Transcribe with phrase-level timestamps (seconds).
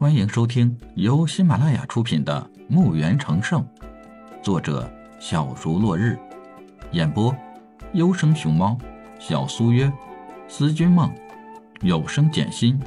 [0.00, 3.62] 欢迎收听由喜马拉雅出品的《墓园成圣》，
[4.42, 6.18] 作者小竹落日，
[6.92, 7.36] 演播
[7.92, 8.78] 优生熊猫、
[9.18, 9.92] 小苏约、
[10.48, 11.14] 思君梦、
[11.82, 12.80] 有声简心。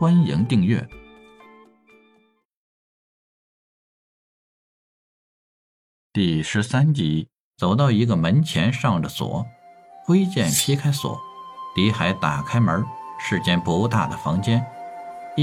[0.00, 0.84] 欢迎订阅
[6.12, 7.28] 第十三集。
[7.56, 9.46] 走到一个门前，上着锁，
[10.04, 11.16] 挥剑劈开锁，
[11.76, 12.84] 李海打开门，
[13.20, 14.66] 是间不大的房间，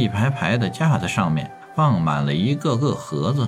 [0.00, 3.46] 一排排的架子上面放满了一个个盒子。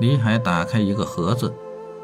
[0.00, 1.52] 李海打开一个盒子，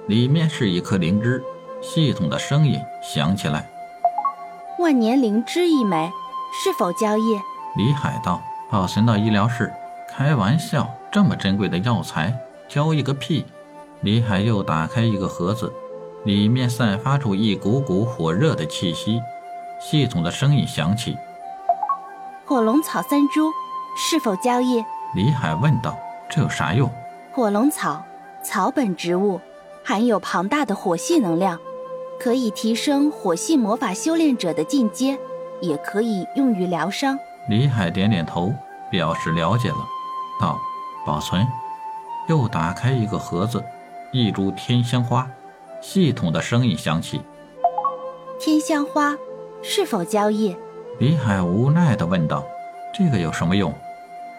[0.09, 1.43] 里面是一颗灵芝，
[1.81, 3.69] 系统的声音响起来
[4.81, 6.11] ：“万年灵芝一枚，
[6.53, 7.39] 是否交易？”
[7.77, 9.73] 李海道：“保存到医疗室，
[10.09, 12.37] 开玩笑，这么珍贵的药材，
[12.69, 13.45] 交易个屁！”
[14.03, 15.73] 李海又打开一个盒子，
[16.25, 19.21] 里面散发出一股股火热的气息。
[19.81, 21.17] 系统的声音响起
[22.47, 23.51] ：“火龙草三株，
[23.97, 25.97] 是否交易？”李海问道
[26.29, 26.91] ：“这有啥用？”
[27.33, 28.05] 火龙草，
[28.43, 29.41] 草本植物，
[29.83, 31.59] 含有庞大的火系能量，
[32.21, 35.19] 可以提升火系魔法修炼者的进阶，
[35.61, 37.19] 也可以用于疗伤。
[37.49, 38.53] 李海点点头，
[38.91, 39.79] 表示了解了，
[40.41, 40.59] 道
[41.07, 41.47] ：“保存。”
[42.29, 43.63] 又打开一个盒子。
[44.13, 45.29] 一株天香花，
[45.81, 47.21] 系统的声音响起。
[48.39, 49.17] 天香花
[49.61, 50.57] 是否交易？
[50.99, 52.45] 李海无奈地问道
[52.95, 53.75] ：“这个有什么用？”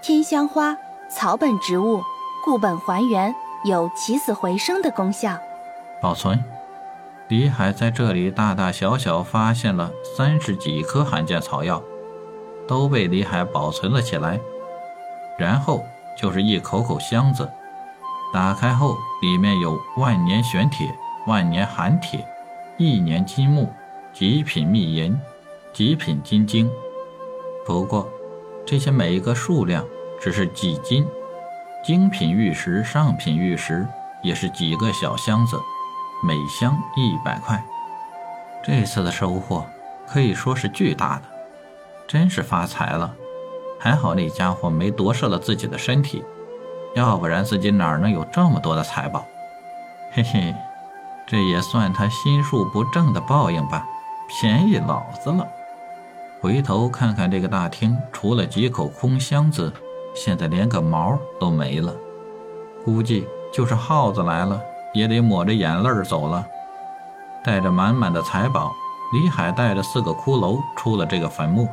[0.02, 0.78] 天香花，
[1.10, 2.02] 草本植物，
[2.46, 5.38] 固本还原，有起死回生的功效。
[6.02, 6.42] 保存。
[7.28, 11.82] 李海在这里大大小小发现了三十几颗罕见草药，
[12.68, 14.40] 都被李海保存了起来。
[15.38, 15.84] 然后
[16.18, 17.50] 就是一口口箱子。
[18.32, 20.88] 打开后，里面有万年玄铁、
[21.26, 22.26] 万年寒铁、
[22.78, 23.74] 一年金木、
[24.14, 25.20] 极品秘银、
[25.76, 26.72] 极品金晶。
[27.66, 28.10] 不过，
[28.66, 29.86] 这些每一个数量
[30.22, 31.06] 只是几斤，
[31.84, 33.86] 精品玉石、上品玉石
[34.24, 35.60] 也是几个小箱子，
[36.24, 37.62] 每箱一百块。
[38.64, 39.66] 这次的收获
[40.08, 41.24] 可以说是巨大的，
[42.08, 43.14] 真是发财了。
[43.78, 46.24] 还好那家伙没夺舍了自己的身体。
[46.96, 49.26] 要不然自己哪能有这么多的财宝？
[50.14, 50.56] 嘿嘿，
[51.28, 53.86] 这也算他心术不正的报应吧，
[54.30, 55.46] 便宜老子了。
[56.46, 59.74] 回头看看这个大厅，除了几口空箱子，
[60.14, 61.92] 现在连个毛都没了。
[62.84, 64.62] 估计就是耗子来了，
[64.94, 66.46] 也得抹着眼泪走了。
[67.44, 68.72] 带着满满的财宝，
[69.12, 71.68] 李海带着四个骷髅出了这个坟墓。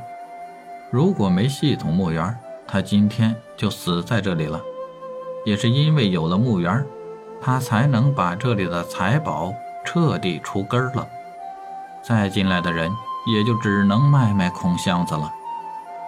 [0.91, 2.35] 如果没系统墓园，
[2.67, 4.59] 他今天就死在这里了。
[5.45, 6.83] 也是因为有了墓园，
[7.43, 9.53] 他才能把这里的财宝
[9.85, 11.07] 彻底除根了。
[12.03, 12.91] 再进来的人
[13.27, 15.33] 也就只能卖卖空箱子了。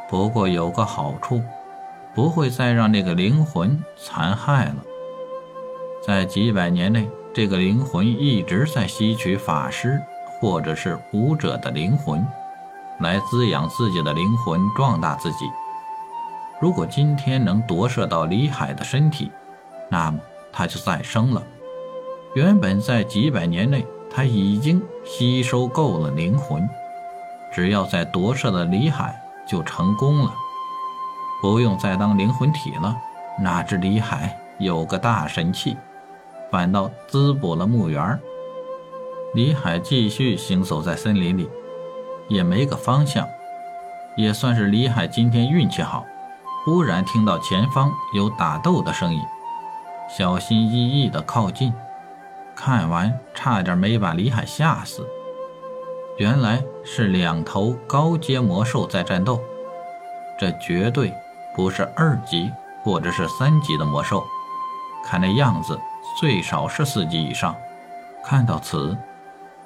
[0.09, 1.43] 不过有个好处，
[2.15, 4.77] 不会再让那个灵魂残害了。
[6.07, 10.01] 在几百年内，这个灵魂一直在吸取法师
[10.39, 12.27] 或者是武者的灵魂，
[13.01, 15.47] 来滋养自己的灵魂，壮大自己。
[16.61, 19.31] 如果今天能夺舍到李海的身体，
[19.89, 20.19] 那么
[20.53, 21.43] 他就再生了。
[22.35, 26.69] 原本在几百年内，他已经吸收够了灵魂，
[27.55, 29.15] 只要再夺舍了李海，
[29.47, 30.35] 就成功了，
[31.41, 32.97] 不用再当灵魂体了。
[33.41, 35.77] 哪知李海有个大神器，
[36.51, 38.19] 反倒滋补了墓园。
[39.35, 41.49] 李海继续行走在森林里，
[42.29, 43.25] 也没个方向，
[44.17, 46.05] 也算是李海今天运气好。
[46.65, 49.21] 忽然听到前方有打斗的声音，
[50.09, 51.73] 小心翼翼地靠近，
[52.57, 55.07] 看完差点没把李海吓死。
[56.17, 59.41] 原来是两头高阶魔兽在战斗，
[60.39, 61.13] 这绝对
[61.57, 62.51] 不是二级
[62.85, 64.25] 或者是三级的魔兽，
[65.05, 65.77] 看那样子
[66.21, 67.57] 最少是四级以上。
[68.25, 68.97] 看到此，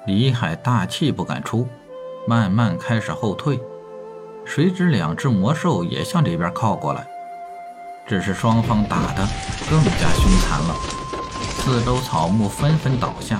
[0.07, 1.67] 李海大气不敢出，
[2.27, 3.59] 慢慢开始后退。
[4.43, 7.05] 谁知两只魔兽也向这边靠过来，
[8.07, 9.23] 只是双方打得
[9.69, 10.75] 更加凶残了，
[11.59, 13.39] 四周草木纷纷倒下。